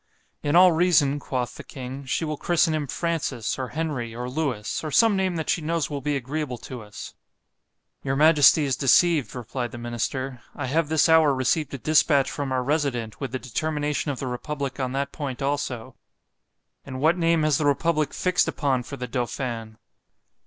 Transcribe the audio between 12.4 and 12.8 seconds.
our